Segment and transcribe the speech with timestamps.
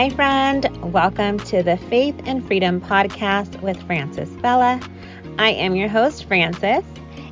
[0.00, 0.66] Hi, friend.
[0.94, 4.80] Welcome to the Faith and Freedom podcast with Frances Bella.
[5.38, 6.82] I am your host, Frances.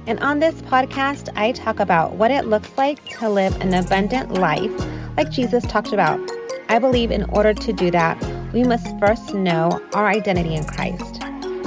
[0.07, 4.35] And on this podcast, I talk about what it looks like to live an abundant
[4.35, 4.71] life
[5.17, 6.21] like Jesus talked about.
[6.69, 11.21] I believe in order to do that, we must first know our identity in Christ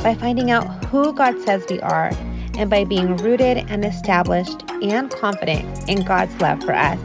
[0.03, 2.11] by finding out who God says we are
[2.59, 6.99] and by being rooted and established and confident in God's love for us.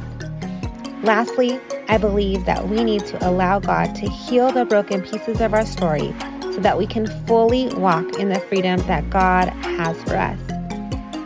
[1.02, 5.54] Lastly, I believe that we need to allow God to heal the broken pieces of
[5.54, 10.16] our story so that we can fully walk in the freedom that God has for
[10.16, 10.38] us.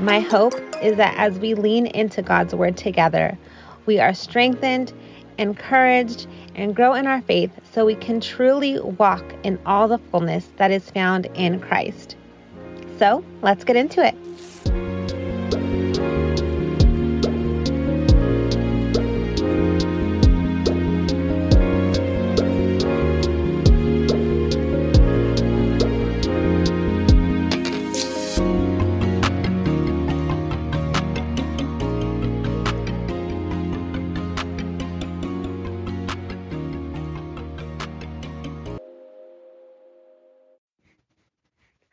[0.00, 3.38] My hope is that as we lean into God's word together,
[3.86, 4.92] we are strengthened,
[5.38, 10.48] encouraged, and grow in our faith so we can truly walk in all the fullness
[10.56, 12.16] that is found in Christ.
[12.98, 14.14] So let's get into it.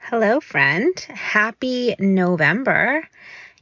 [0.10, 0.98] Hello, friend.
[1.10, 3.06] Happy November.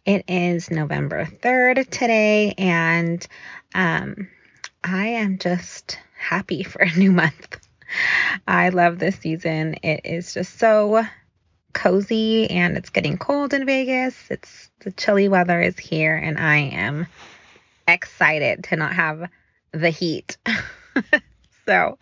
[0.06, 3.26] It is November 3rd today, and
[3.74, 4.30] um,
[4.84, 7.68] I am just happy for a new month.
[8.48, 9.78] I love this season.
[9.82, 11.04] It is just so
[11.74, 14.30] cozy, and it's getting cold in Vegas.
[14.30, 17.08] It's the chilly weather is here, and I am
[17.88, 19.32] excited to not have
[19.72, 20.38] the heat.
[21.68, 21.98] So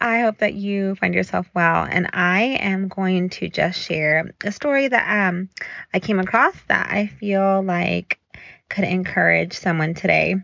[0.00, 1.84] I hope that you find yourself well.
[1.84, 5.48] And I am going to just share a story that um,
[5.92, 8.20] I came across that I feel like
[8.68, 10.36] could encourage someone today.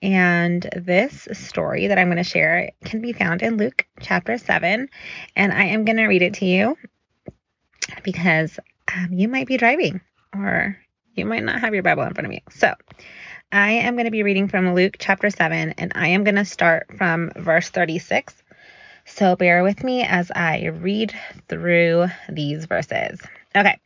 [0.00, 4.88] And this story that I'm going to share can be found in Luke chapter 7.
[5.36, 6.76] And I am going to read it to you
[8.02, 8.58] because
[8.94, 10.00] um, you might be driving
[10.34, 10.78] or
[11.14, 12.40] you might not have your Bible in front of you.
[12.50, 12.74] So
[13.52, 16.44] I am going to be reading from Luke chapter 7, and I am going to
[16.46, 18.42] start from verse 36.
[19.04, 21.12] So bear with me as I read
[21.48, 23.20] through these verses.
[23.54, 23.78] Okay,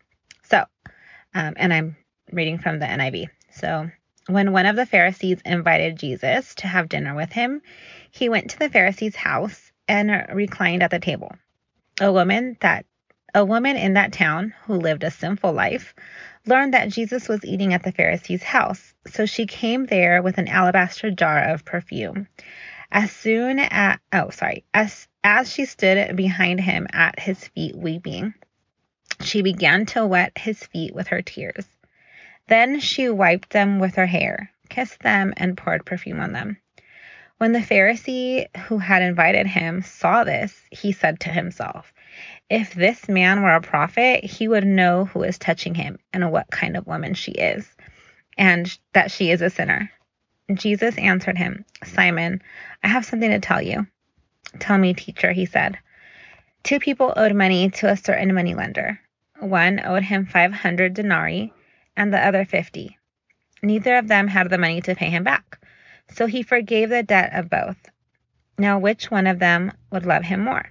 [0.44, 0.58] so,
[1.34, 1.96] um, and I'm
[2.30, 3.26] reading from the NIV.
[3.50, 3.90] So,
[4.28, 7.60] when one of the Pharisees invited Jesus to have dinner with him,
[8.12, 11.32] he went to the Pharisee's house and reclined at the table.
[12.00, 12.86] A woman that
[13.36, 15.94] a woman in that town who lived a sinful life
[16.46, 20.48] learned that Jesus was eating at the Pharisee's house, so she came there with an
[20.48, 22.28] alabaster jar of perfume.
[22.90, 28.32] As soon as oh sorry, as as she stood behind him at his feet weeping,
[29.20, 31.66] she began to wet his feet with her tears.
[32.48, 36.56] Then she wiped them with her hair, kissed them, and poured perfume on them.
[37.36, 41.92] When the Pharisee who had invited him saw this, he said to himself,
[42.48, 46.50] if this man were a prophet, he would know who is touching him and what
[46.50, 47.68] kind of woman she is,
[48.38, 49.90] and that she is a sinner.
[50.54, 52.40] Jesus answered him, Simon,
[52.84, 53.86] I have something to tell you.
[54.60, 55.78] Tell me, teacher, he said.
[56.62, 59.00] Two people owed money to a certain moneylender.
[59.40, 61.52] One owed him 500 denarii
[61.96, 62.96] and the other 50.
[63.62, 65.58] Neither of them had the money to pay him back,
[66.10, 67.90] so he forgave the debt of both.
[68.58, 70.70] Now, which one of them would love him more?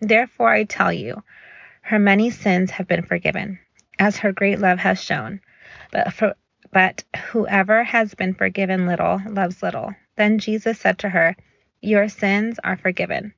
[0.00, 1.22] Therefore I tell you,
[1.82, 3.58] her many sins have been forgiven,
[3.98, 5.40] as her great love has shown.
[5.92, 6.34] But for
[6.72, 9.94] but whoever has been forgiven little loves little.
[10.16, 11.36] Then Jesus said to her,
[11.80, 13.34] Your sins are forgiven.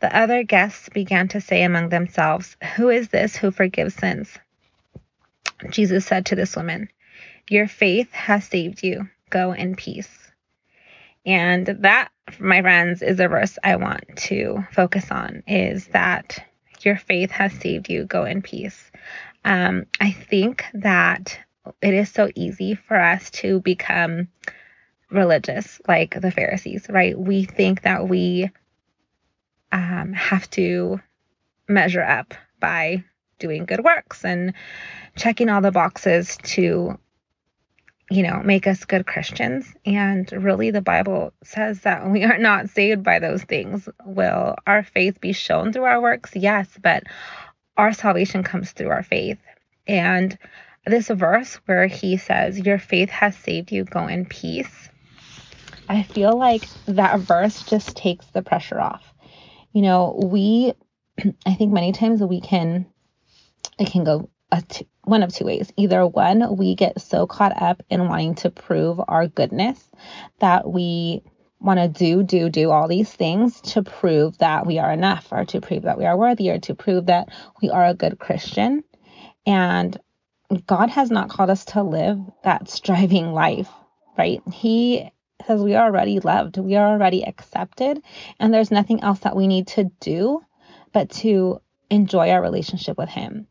[0.00, 4.38] The other guests began to say among themselves, Who is this who forgives sins?
[5.70, 6.90] Jesus said to this woman,
[7.48, 9.08] Your faith has saved you.
[9.30, 10.27] Go in peace.
[11.28, 12.10] And that,
[12.40, 16.42] my friends, is a verse I want to focus on is that
[16.80, 18.06] your faith has saved you.
[18.06, 18.90] Go in peace.
[19.44, 21.38] Um, I think that
[21.82, 24.28] it is so easy for us to become
[25.10, 27.18] religious like the Pharisees, right?
[27.18, 28.50] We think that we
[29.70, 30.98] um, have to
[31.68, 33.04] measure up by
[33.38, 34.54] doing good works and
[35.14, 36.98] checking all the boxes to
[38.10, 39.72] you know, make us good Christians.
[39.84, 43.88] And really, the Bible says that we are not saved by those things.
[44.04, 46.32] Will our faith be shown through our works?
[46.34, 47.04] Yes, but
[47.76, 49.38] our salvation comes through our faith.
[49.86, 50.36] And
[50.86, 54.88] this verse where he says, Your faith has saved you, go in peace.
[55.88, 59.12] I feel like that verse just takes the pressure off.
[59.72, 60.72] You know, we,
[61.46, 62.86] I think many times we can,
[63.78, 64.30] it can go
[65.08, 65.72] one of two ways.
[65.76, 69.82] Either one, we get so caught up in wanting to prove our goodness
[70.40, 71.22] that we
[71.60, 75.44] want to do, do, do all these things to prove that we are enough or
[75.46, 77.28] to prove that we are worthy or to prove that
[77.60, 78.84] we are a good Christian.
[79.46, 79.98] And
[80.66, 83.70] God has not called us to live that striving life,
[84.16, 84.40] right?
[84.52, 85.10] He
[85.46, 88.02] says we are already loved, we are already accepted,
[88.38, 90.42] and there's nothing else that we need to do
[90.92, 91.60] but to
[91.90, 93.46] enjoy our relationship with Him.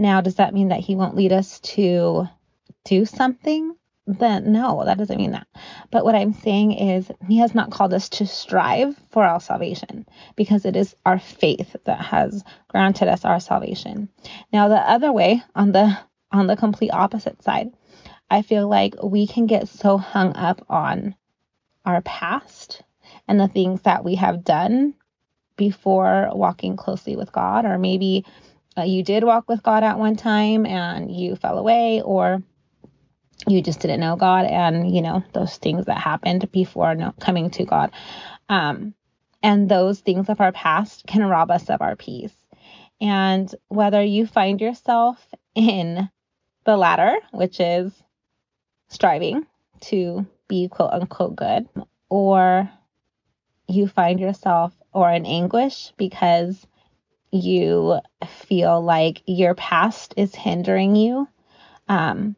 [0.00, 2.26] Now, does that mean that He won't lead us to
[2.84, 3.76] do something?
[4.06, 5.46] Then no, that doesn't mean that.
[5.90, 10.06] But what I'm saying is, He has not called us to strive for our salvation
[10.36, 14.08] because it is our faith that has granted us our salvation.
[14.54, 15.96] Now, the other way, on the
[16.32, 17.70] on the complete opposite side,
[18.30, 21.14] I feel like we can get so hung up on
[21.84, 22.82] our past
[23.28, 24.94] and the things that we have done
[25.56, 28.24] before walking closely with God, or maybe
[28.78, 32.42] uh, you did walk with God at one time and you fell away, or
[33.46, 37.50] you just didn't know God, and you know those things that happened before no, coming
[37.50, 37.90] to God.
[38.48, 38.94] Um,
[39.42, 42.34] and those things of our past can rob us of our peace.
[43.00, 45.16] And whether you find yourself
[45.54, 46.10] in
[46.64, 47.92] the latter, which is
[48.88, 49.46] striving
[49.80, 51.68] to be quote unquote good,
[52.10, 52.70] or
[53.68, 56.66] you find yourself or in anguish because
[57.32, 61.28] you feel like your past is hindering you
[61.88, 62.36] um,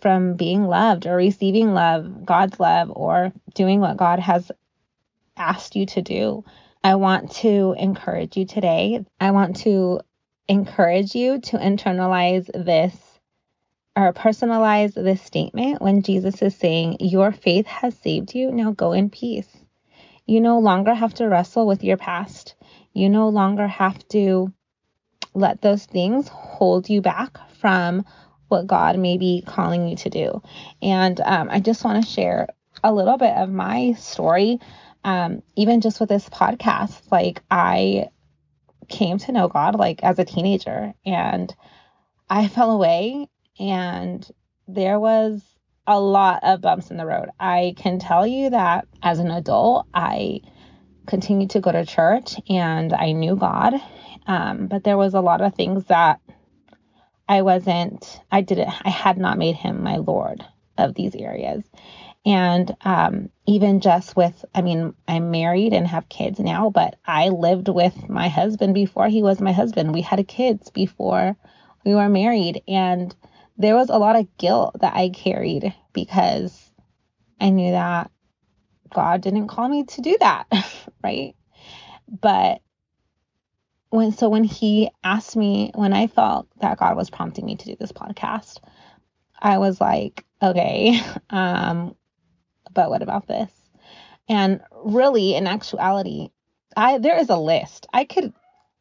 [0.00, 4.50] from being loved or receiving love, God's love, or doing what God has
[5.36, 6.44] asked you to do.
[6.84, 9.04] I want to encourage you today.
[9.20, 10.00] I want to
[10.48, 12.96] encourage you to internalize this
[13.94, 18.50] or personalize this statement when Jesus is saying, Your faith has saved you.
[18.50, 19.48] Now go in peace.
[20.26, 22.54] You no longer have to wrestle with your past.
[22.92, 24.52] You no longer have to
[25.34, 28.04] let those things hold you back from
[28.48, 30.42] what God may be calling you to do.
[30.82, 32.48] And um, I just want to share
[32.84, 34.58] a little bit of my story,
[35.04, 37.10] um, even just with this podcast.
[37.10, 38.08] Like, I
[38.88, 41.54] came to know God like as a teenager and
[42.28, 43.28] I fell away,
[43.58, 44.26] and
[44.68, 45.42] there was
[45.86, 47.28] a lot of bumps in the road.
[47.38, 50.40] I can tell you that as an adult, I
[51.06, 53.74] continued to go to church and I knew God.
[54.26, 56.20] Um, but there was a lot of things that
[57.28, 60.44] I wasn't, I didn't, I had not made him my Lord
[60.78, 61.64] of these areas.
[62.24, 67.30] And um, even just with, I mean, I'm married and have kids now, but I
[67.30, 69.92] lived with my husband before he was my husband.
[69.92, 71.36] We had kids before
[71.84, 72.62] we were married.
[72.68, 73.14] And
[73.56, 76.70] there was a lot of guilt that I carried because
[77.40, 78.11] I knew that
[78.92, 80.46] God didn't call me to do that,
[81.04, 81.34] right?
[82.08, 82.60] But
[83.90, 87.66] when so when he asked me when I felt that God was prompting me to
[87.66, 88.58] do this podcast,
[89.40, 91.94] I was like, okay, um,
[92.72, 93.50] but what about this?
[94.28, 96.30] And really, in actuality,
[96.76, 97.86] I there is a list.
[97.92, 98.32] I could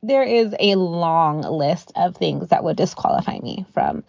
[0.03, 4.03] there is a long list of things that would disqualify me from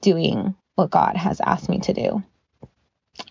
[0.00, 2.22] doing what God has asked me to do.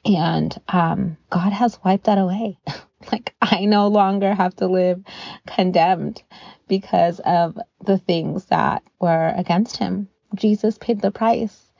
[0.05, 2.57] And um, God has wiped that away.
[3.11, 5.03] like I no longer have to live
[5.45, 6.23] condemned
[6.67, 10.07] because of the things that were against him.
[10.35, 11.71] Jesus paid the price.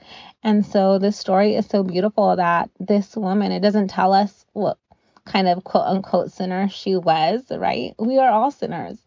[0.44, 4.78] And so this story is so beautiful that this woman, it doesn't tell us what
[5.26, 7.96] kind of quote unquote sinner she was, right?
[7.98, 8.98] We are all sinners.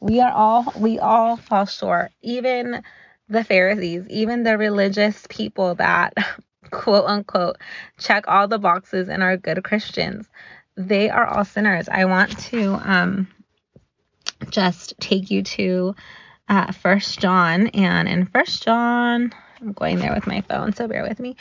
[0.00, 2.12] We are all, we all fall short.
[2.22, 2.82] Even
[3.28, 6.14] the Pharisees, even the religious people that
[6.70, 7.58] quote unquote
[7.98, 10.28] check all the boxes and are good Christians.
[10.76, 11.88] They are all sinners.
[11.88, 13.28] I want to um,
[14.50, 15.94] just take you to
[16.48, 21.18] uh, John, and in First John, I'm going there with my phone, so bear with
[21.18, 21.36] me.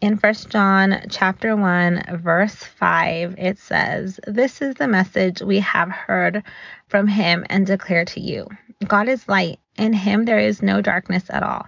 [0.00, 5.90] In First John chapter 1 verse 5 it says, "This is the message we have
[5.90, 6.42] heard
[6.88, 8.46] from him and declare to you.
[8.86, 11.66] God is light, in him there is no darkness at all.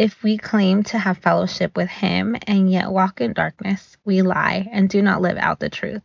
[0.00, 4.66] If we claim to have fellowship with him and yet walk in darkness, we lie
[4.72, 6.00] and do not live out the truth.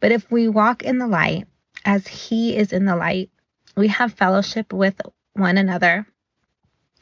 [0.00, 1.46] But if we walk in the light,
[1.84, 3.28] as he is in the light,
[3.76, 4.98] we have fellowship with
[5.34, 6.06] one another,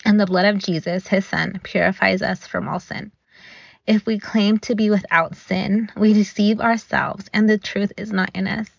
[0.05, 3.13] and the blood of Jesus, his son, purifies us from all sin.
[3.87, 8.33] If we claim to be without sin, we deceive ourselves and the truth is not
[8.35, 8.71] in us.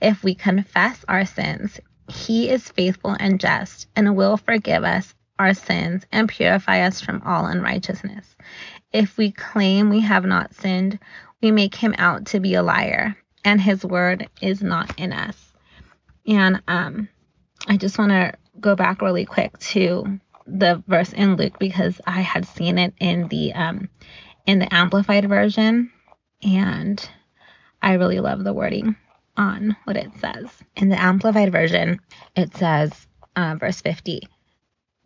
[0.00, 5.54] If we confess our sins, he is faithful and just and will forgive us our
[5.54, 8.36] sins and purify us from all unrighteousness.
[8.92, 10.98] If we claim we have not sinned,
[11.42, 15.52] we make him out to be a liar, and his word is not in us.
[16.26, 17.08] And um,
[17.68, 22.20] I just want to go back really quick to the verse in Luke because I
[22.20, 23.88] had seen it in the um,
[24.46, 25.90] in the amplified version,
[26.42, 27.08] and
[27.82, 28.96] I really love the wording
[29.36, 30.48] on what it says.
[30.76, 32.00] In the amplified version,
[32.34, 34.28] it says, uh, verse 50.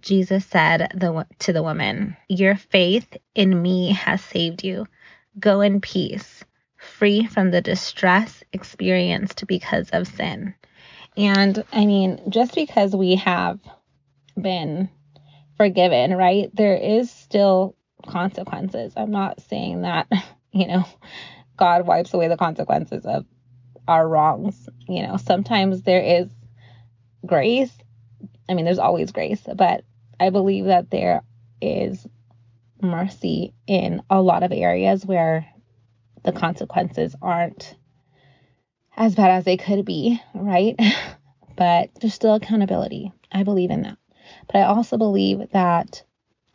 [0.01, 4.87] Jesus said the, to the woman, Your faith in me has saved you.
[5.39, 6.45] Go in peace,
[6.77, 10.55] free from the distress experienced because of sin.
[11.17, 13.61] And I mean, just because we have
[14.41, 14.89] been
[15.57, 17.77] forgiven, right, there is still
[18.07, 18.95] consequences.
[18.97, 20.09] I'm not saying that,
[20.53, 20.85] you know,
[21.57, 23.27] God wipes away the consequences of
[23.87, 24.69] our wrongs.
[24.89, 26.29] You know, sometimes there is
[27.27, 27.73] grace.
[28.49, 29.85] I mean, there's always grace, but
[30.21, 31.23] I believe that there
[31.61, 32.07] is
[32.81, 35.47] mercy in a lot of areas where
[36.23, 37.75] the consequences aren't
[38.97, 40.79] as bad as they could be, right?
[41.57, 43.13] but there's still accountability.
[43.33, 43.97] I believe in that.
[44.47, 46.03] But I also believe that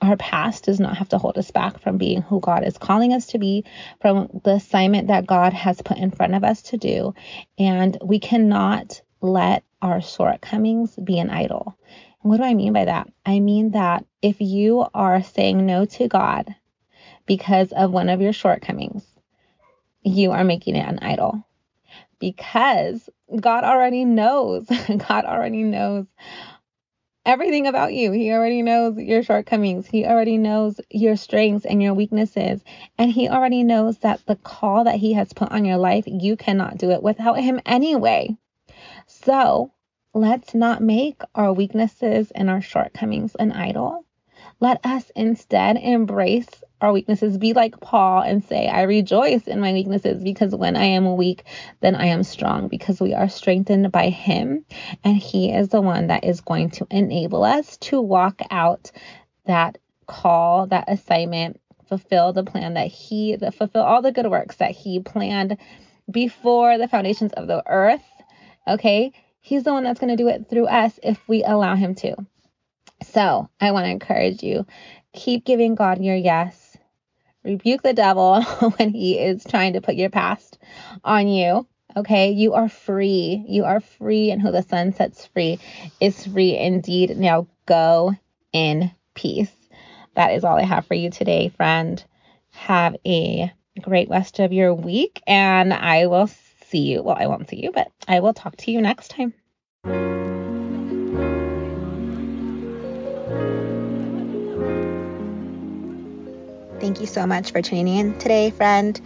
[0.02, 3.14] our past does not have to hold us back from being who God is calling
[3.14, 3.66] us to be,
[4.02, 7.16] from the assignment that God has put in front of us to do.
[7.58, 11.78] And we cannot let our shortcomings be an idol.
[12.26, 13.08] What do I mean by that?
[13.24, 16.56] I mean that if you are saying no to God
[17.28, 19.06] because of one of your shortcomings,
[20.02, 21.48] you are making it an idol
[22.18, 23.08] because
[23.40, 24.66] God already knows.
[24.88, 26.08] God already knows
[27.28, 28.12] everything about you.
[28.12, 29.86] He already knows your shortcomings.
[29.86, 32.60] He already knows your strengths and your weaknesses.
[32.98, 36.38] And He already knows that the call that He has put on your life, you
[36.38, 38.36] cannot do it without Him anyway.
[39.06, 39.72] So
[40.16, 44.06] let's not make our weaknesses and our shortcomings an idol.
[44.62, 46.48] Let us instead embrace
[46.80, 47.38] our weaknesses.
[47.38, 51.44] Be like Paul and say, I rejoice in my weaknesses because when I am weak,
[51.82, 54.64] then I am strong because we are strengthened by Him.
[55.04, 58.92] And He is the one that is going to enable us to walk out
[59.46, 64.56] that call, that assignment, fulfill the plan that He, that fulfill all the good works
[64.58, 65.58] that He planned
[66.10, 68.04] before the foundations of the earth.
[68.66, 69.12] Okay.
[69.46, 72.16] He's the one that's going to do it through us if we allow Him to.
[73.04, 74.66] So I want to encourage you
[75.14, 76.76] keep giving God your yes
[77.46, 78.42] rebuke the devil
[78.78, 80.58] when he is trying to put your past
[81.04, 81.66] on you.
[81.96, 83.46] Okay, you are free.
[83.48, 85.60] You are free, and who the Son sets free
[86.02, 87.18] is free indeed.
[87.18, 88.14] Now go
[88.52, 89.54] in peace.
[90.16, 92.04] That is all I have for you today, friend.
[92.52, 96.28] Have a great rest of your week, and I will
[96.66, 97.04] see you.
[97.04, 99.34] Well, I won't see you, but I will talk to you next time.
[106.80, 109.00] Thank you so much for tuning in today, friend.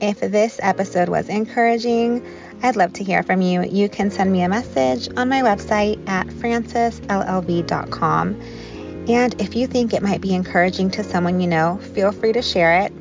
[0.00, 2.24] If this episode was encouraging,
[2.62, 3.62] I'd love to hear from you.
[3.62, 8.40] You can send me a message on my website at francesllv.com.
[9.08, 12.42] And if you think it might be encouraging to someone you know, feel free to
[12.42, 12.92] share it.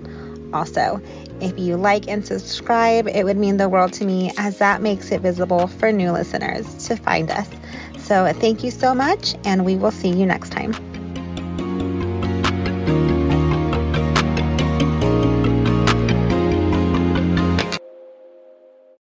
[0.53, 1.01] Also,
[1.41, 5.11] if you like and subscribe, it would mean the world to me as that makes
[5.11, 7.49] it visible for new listeners to find us.
[7.97, 10.90] So, thank you so much, and we will see you next time.